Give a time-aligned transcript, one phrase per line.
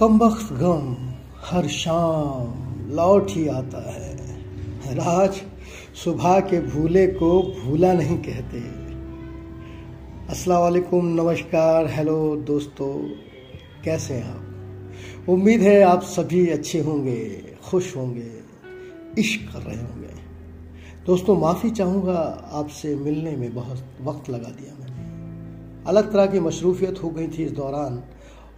[0.00, 0.96] कमबख्त गम
[1.44, 4.16] हर शाम लौट ही आता है।
[4.94, 5.42] राज
[6.04, 8.58] सुबह के भूले को भूला नहीं कहते।
[10.48, 13.08] वालेकुम नमस्कार, हेलो दोस्तों,
[13.84, 15.28] कैसे हैं आप?
[15.28, 18.30] उम्मीद है आप सभी अच्छे होंगे, खुश होंगे,
[19.18, 20.14] इश्क कर रहे होंगे।
[21.06, 25.00] दोस्तों, माफ़ी चाहूँगा, आपसे मिलने में बहुत वक्त लगा दिया मैंने।
[25.86, 28.02] अलग तरह की मशरूफियत हो गई थी इस दौरान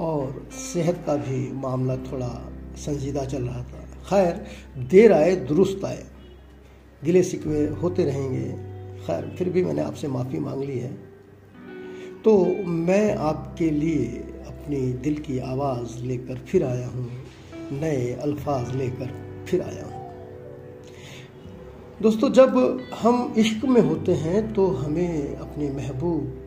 [0.00, 4.46] और सेहत का भी मामला थोड़ा संजीदा चल रहा था। खैर,
[4.78, 6.04] देर आए, दुरुस्त आए।
[7.04, 8.44] गिले सिकवे होते रहेंगे।
[9.06, 10.92] खैर, फिर भी मैंने आपसे माफ़ी मांग ली है।
[12.24, 14.06] तो मैं आपके लिए
[14.46, 17.10] अपनी दिल की आवाज़ लेकर फिर आया हूँ,
[17.72, 19.10] नए अल्फाज लेकर
[19.48, 20.02] फिर आया हूँ।
[22.02, 22.56] दोस्तों, जब
[23.00, 26.40] हम इश्क में होते हैं तो हमें अपने महबूब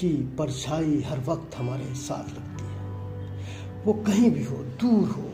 [0.00, 2.57] की परछाई हर वक्त हमारे साथ लगती
[3.88, 5.30] वो कहीं भी हो, दूर हो,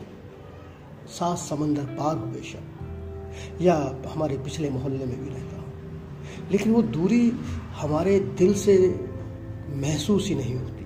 [1.07, 2.61] सात समंदर पार हो बेशक,
[3.61, 5.63] या हमारे पिछले मोहल्ले में भी रहता हो।
[6.51, 7.33] लेकिन वो दूरी
[7.71, 9.05] हमारे दिल से
[9.69, 10.85] महसूस ही नहीं होती।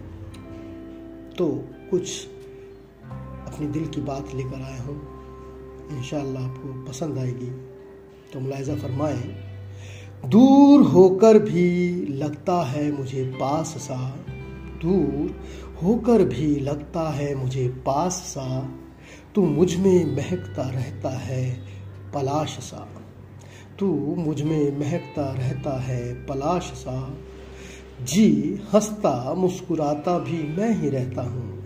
[1.37, 2.27] तो कुछ
[3.47, 5.01] अपने दिल की बात लेकर आया हूँ
[5.89, 7.51] इन आपको पसंद आएगी।
[8.33, 9.49] तो मुलायजा फरमाए,
[10.25, 14.25] दूर होकर भी लगता है मुझे पास सा
[14.81, 15.39] दूर
[15.83, 18.69] होकर भी लगता है मुझे पास सा।
[19.35, 21.59] तू मुझमें महकता रहता है,
[22.13, 22.89] पलाश सा।
[23.79, 27.17] तू मुझमें महकता रहता है, पलाश सा।
[28.03, 31.59] जी हंसता मुस्कुराता भी मैं ही रहता हूँ।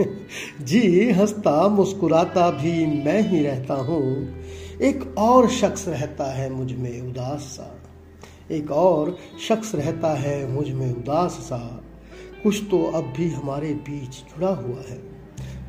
[0.62, 4.36] जी हंसता मुस्कुराता भी मैं ही रहता हूँ।
[4.82, 7.82] एक और शख्स रहता है मुझमें उदास सा।
[8.50, 9.18] एक और
[9.48, 11.84] शख्स रहता है मुझमें उदास सा।
[12.42, 15.02] कुछ तो अब भी हमारे बीच जुड़ा हुआ है।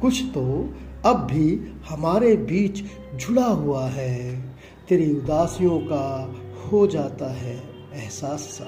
[0.01, 0.73] कुछ तो
[1.05, 2.83] अब भी हमारे बीच
[3.15, 4.41] जुड़ा हुआ है।
[4.89, 6.35] तेरी उदासियों का
[6.67, 7.63] हो जाता है
[7.95, 8.65] एहसास सा।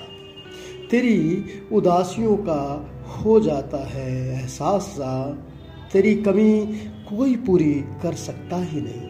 [0.91, 5.45] तेरी उदासियों का हो जाता है एहसास सा।
[5.93, 6.65] तेरी कमी
[7.09, 9.09] कोई पूरी कर सकता ही नहीं।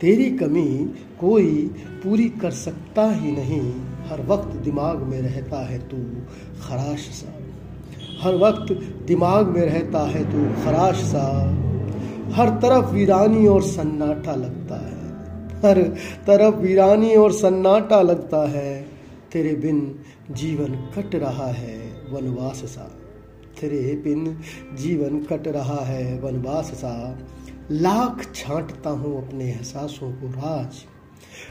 [0.00, 1.70] तेरी कमी कोई
[2.04, 3.72] पूरी कर सकता ही नहीं।
[4.08, 5.96] हर वक्त दिमाग में रहता है तू
[6.66, 7.49] खराश सा।
[8.20, 8.72] हर वक्त
[9.06, 11.26] दिमाग में रहता है तू खराश सा।
[12.34, 15.00] हर तरफ़ वीरानी और सन्नाटा लगता है।
[15.58, 15.82] हर
[16.26, 18.86] तरफ़ वीरानी और सन्नाटा लगता है।
[19.32, 19.98] तेरे बिन
[20.30, 22.90] जीवन कट रहा है वनवास सा।
[23.60, 24.38] तेरे बिन
[24.74, 27.18] जीवन कट रहा है वनवास सा।
[27.70, 30.84] लाख छांटता हूँ अपने एहसासों को राज।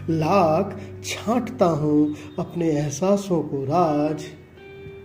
[0.10, 4.24] लाख छांटता हूँ अपने एहसासों को राज।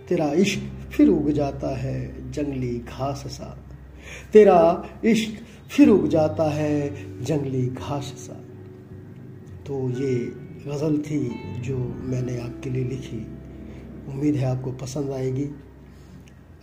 [0.09, 0.59] तेरा इश्क
[0.95, 3.47] फिर उग जाता है जंगली घास सा
[4.33, 4.59] तेरा
[5.05, 8.33] इश्क फिर उग जाता है जंगली घास सा
[9.67, 10.15] तो ये
[10.67, 11.19] गज़ल थी
[11.61, 13.17] जो मैंने आपके लिए लिखी।
[14.07, 15.45] उम्मीद है आपको पसंद आएगी।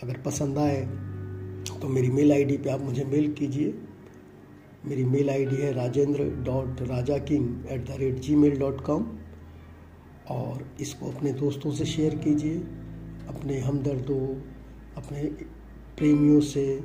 [0.03, 0.81] अगर पसंद आए
[1.81, 3.75] तो मेरी मेल आईडी पे आप मुझे मेल कीजिए।
[4.87, 9.07] मेरी मेल आईडी है Rajendra dot Raja king at the rate G mail dot com.
[10.31, 12.63] और इसको अपने दोस्तों से शेयर कीजिए।
[13.29, 14.41] अपने हमदर्दों,
[14.97, 15.25] अपने
[15.99, 16.77] प्रेमियों से,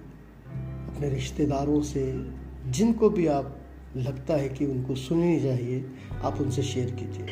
[0.88, 2.28] अपने रिश्तेदारों से,
[2.68, 3.62] जिनको भी आप
[3.98, 5.86] लगता है कि उनको सुननी चाहिए,
[6.22, 7.25] आप उनसे शेयर कीजिए।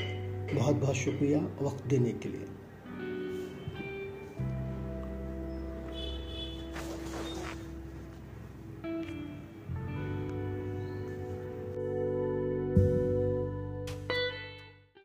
[0.55, 2.44] बहुत बहुत शुक्रिया वक्त देने के लिए।